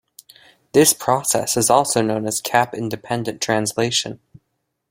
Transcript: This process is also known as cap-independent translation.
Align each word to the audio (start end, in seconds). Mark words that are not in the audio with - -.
This 0.73 0.93
process 0.93 1.55
is 1.55 1.69
also 1.69 2.01
known 2.01 2.25
as 2.25 2.41
cap-independent 2.41 3.39
translation. 3.39 4.19